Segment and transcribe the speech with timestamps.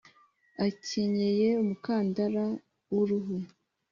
[0.67, 2.45] akenyeye umukandara
[2.91, 3.35] w uruhu.